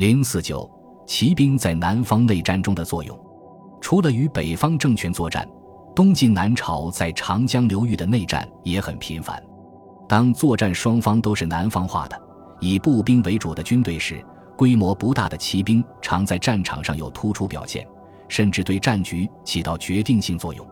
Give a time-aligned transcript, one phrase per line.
[0.00, 0.66] 零四九，
[1.06, 3.14] 骑兵在南方内战中的作用，
[3.82, 5.46] 除了与北方政权作战，
[5.94, 9.38] 东晋南朝在长江流域的内战也很频繁。
[10.08, 12.18] 当作战双方都是南方化的、
[12.60, 14.24] 以步兵为主的军队时，
[14.56, 17.86] 规模不大的骑兵常在战场上有突出表现，
[18.26, 20.66] 甚至对战局起到决定性作用。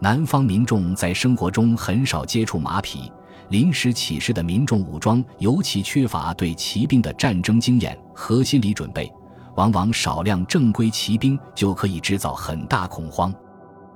[0.00, 3.10] 南方民众在生活中很少接触马匹，
[3.48, 9.12] 临时起事的民众武装尤其缺乏对骑兵的战争经验和心理准备，
[9.56, 13.34] 往往少量正规骑兵就可以制造很大恐慌。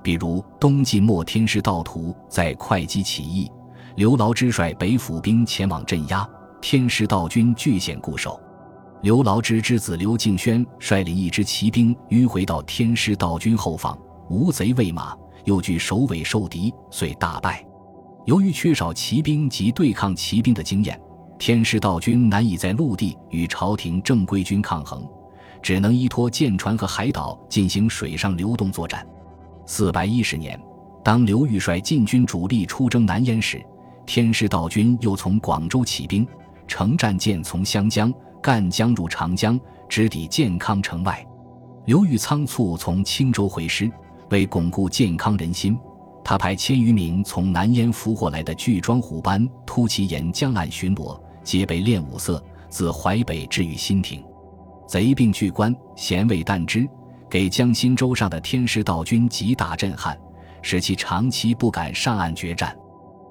[0.03, 3.49] 比如东晋末天师道徒在会稽起义。
[3.95, 6.29] 刘牢之率北府兵前往镇压，
[6.61, 8.39] 天师道军据险固守。
[9.01, 13.97] 刘牢之之子刘敬轩率领一支骑兵迂回到天师道军后方，
[14.29, 15.15] 无贼喂马，
[15.45, 17.65] 又据首尾受敌，遂大败。
[18.25, 20.99] 由于缺少骑兵及对抗骑兵的经验，
[21.37, 25.07] 天师道军难以在陆地与朝廷正规军抗衡，
[25.61, 29.05] 只能依托舰船和海岛进行水上流动作战。
[29.67, 30.59] 四百一十年，
[31.03, 33.63] 当刘裕率晋军主力出征南燕时，
[34.07, 36.27] 天师道军又从广州起兵，
[36.67, 41.23] 乘战舰从湘江、赣江入长江，直抵建康城外。
[41.85, 43.91] 刘裕仓促从青州回师，
[44.31, 45.77] 为巩固建康人心，
[46.27, 54.25] 他派千余名从南燕俘获来的巨庄虎班突骑沿江岸巡逻，皆被练武色，自淮北至于新亭。
[54.87, 56.89] 贼并巨关，咸未旦之，
[57.29, 60.17] 给江心洲上的天师道军极大震撼，
[60.63, 62.75] 使其长期不敢上岸决战。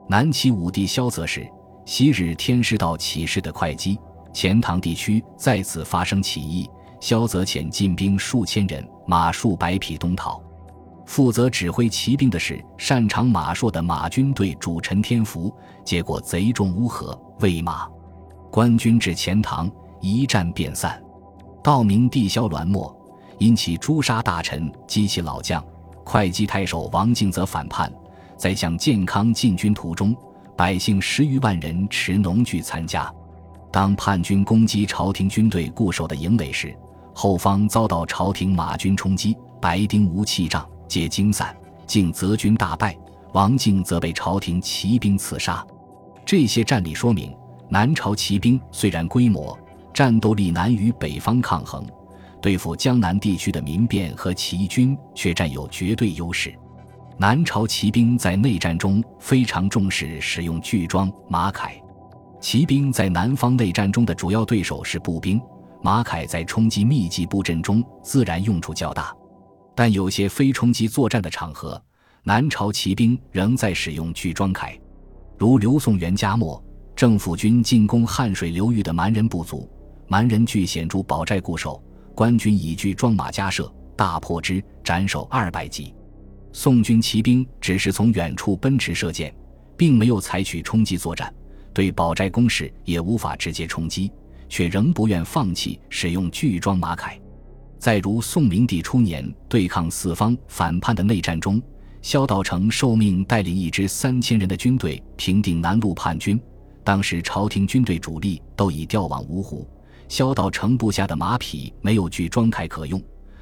[0.08, 1.44] 南齐武帝萧泽时，
[1.84, 3.98] 昔日天师道起事的会稽、
[4.32, 10.40] 钱塘地区再次发生起义，萧泽遣进兵数千人，马数百匹东逃。
[11.06, 17.86] 负责指挥骑兵的是擅长马术的马军队主陈天福，结果贼众乌合，喂马。
[18.50, 21.02] 官军至钱塘，一战便散。
[21.62, 22.94] 道明帝萧栾没，
[23.38, 25.62] 因其诛杀大臣，激起老将。
[26.04, 27.92] 会稽太守王敬则反叛。
[28.36, 30.14] 在向建康进军途中，
[30.56, 33.10] 百姓十余万人持农具参加。
[33.72, 36.76] 当叛军攻击朝廷军队固守的营垒时，
[37.14, 41.52] 后方遭到朝廷马军冲击，白丁无器仗，皆惊散。
[41.88, 42.96] 敬则军大败，
[43.32, 45.66] 王敬则被朝廷骑兵刺杀。
[46.24, 47.36] 这些战例说明，
[47.68, 49.58] 南朝骑兵虽然规模、
[49.92, 51.84] 战斗力难与北方抗衡，
[52.40, 56.54] 对付江南地区的民变和起义军却占有绝对优势。
[57.18, 61.72] 南朝骑兵在内战中非常重视使用巨装马铠。
[62.40, 65.42] 骑兵在南方内战中的主要对手是步兵，
[65.82, 69.12] 马铠在冲击密集布阵中自然用处较大。
[69.74, 71.80] 但有些非冲击作战的场合，
[72.22, 74.78] 南朝骑兵仍在使用巨装铠，
[75.36, 76.62] 如刘宋元嘉末，
[76.94, 79.68] 政府军进攻汉水流域的蛮人部族，
[80.06, 81.82] 蛮人据险筑堡寨固守，
[82.14, 85.92] 官军以巨装马加设，大破之，斩首二百级。
[86.52, 89.34] 宋军骑兵只是从远处奔驰射箭，
[89.76, 91.34] 并没有采取冲击作战，
[91.72, 94.10] 对堡寨工事也无法直接冲击，
[94.48, 97.18] 却仍不愿放弃使用巨装马铠。
[97.84, 101.60] 再如宋明帝初年对抗四方反叛的内战中，
[102.00, 106.40] 萧道成受命带领一支三千人的军队平定南路叛军，
[106.82, 109.68] 当时朝廷军队主力都已调往芜湖，
[110.08, 112.98] 萧道成部下的马匹没有巨装铠可用，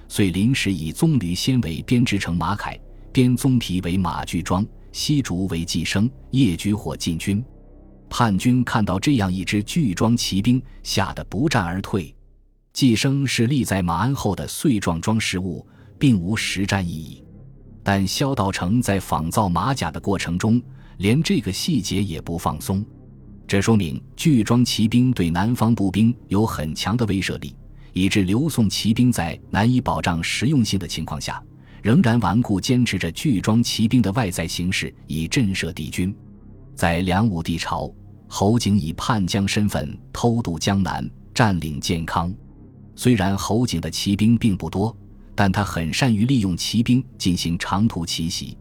[0.08, 2.76] 遂临时以棕榈纤维编织成马铠。
[3.12, 7.40] 编棕皮为马具装，西竹为寄生，夜举火进军。
[8.10, 12.12] 叛军看到这样一支巨装骑兵，吓得不战而退。
[12.72, 15.66] 寄生是立在马鞍后的碎状装饰物，
[15.98, 17.22] 并无实战意义。
[17.82, 20.60] 但萧道成在仿造马甲的过程中，
[20.98, 22.84] 连这个细节也不放松。
[23.46, 27.54] 这说明巨装骑兵对南方步兵有很强的威慑力，
[27.92, 31.42] 以致刘宋骑兵在难以保障实用性的情况下。
[31.82, 36.14] 仍然顽固坚持着巨装骑兵的外在形式，以震慑敌军。
[36.76, 37.92] 在梁武帝朝，
[38.28, 41.04] 侯景以叛将身份偷渡江南，
[41.34, 42.32] 占领建康。
[42.94, 44.96] 虽然侯景的骑兵并不多，
[45.34, 48.56] 但他很善于利用骑兵进行长途奇袭，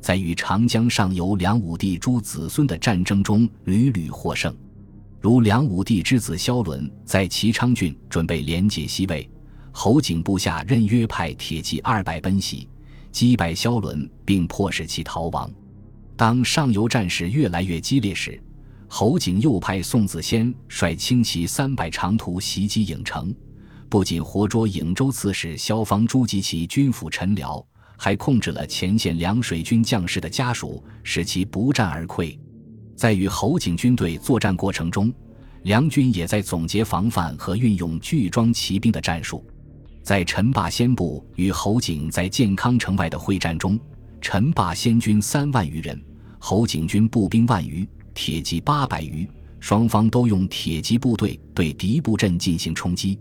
[0.00, 4.54] 在与长江上游梁武帝诸子孙的战争中屡屡获胜。
[5.20, 9.28] 如梁武帝之子萧伦在齐昌郡准备连接西魏。
[9.72, 12.66] 侯景部下任约派铁骑二百奔袭，
[13.12, 15.50] 击败萧伦，并迫使其逃亡。
[16.16, 18.42] 当上游战事越来越激烈时，
[18.88, 23.34] 侯景又派宋子仙率轻骑三百长途袭击颍城，
[23.88, 27.64] 不仅活捉颍州刺史萧方诸及其军府臣僚，
[27.96, 32.36] 还控制了前线凉水军将士的家属，使其不战而溃。
[32.96, 35.12] 在与侯景军队作战过程中，
[35.62, 39.44] 梁军也在总结防范和运用巨装骑兵的战术。
[40.02, 43.78] 在陈霸先部与侯景在建康城外的会战中，
[44.20, 46.00] 陈霸先军三万余人，
[46.38, 49.28] 侯景军步兵万余，铁骑八百余，
[49.60, 53.18] 双方都用铁骑部队对敌布阵进行冲击。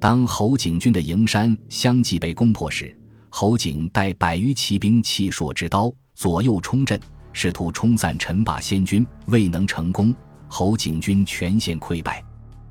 [0.00, 2.96] 当侯景军的营山相继被攻破时，
[3.30, 7.00] 侯景带百余骑兵气硕之刀左右冲阵，
[7.32, 10.14] 试图冲散陈霸先军，未能成功。
[10.46, 12.24] 侯景军全线溃败。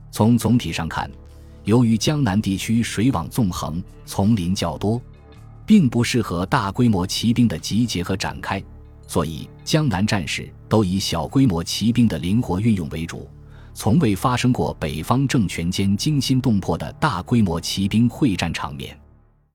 [0.09, 1.11] 从总体上看，
[1.65, 4.99] 由于江南地区水网纵横，丛林较多，
[5.65, 8.63] 并不适合大规模骑兵的集结和展开，
[9.05, 13.29] 所以江南战事都以小规模骑兵的灵活运用为主。
[13.79, 18.99] 从未发生过北方政权间惊心动魄的大规模骑兵会战场面。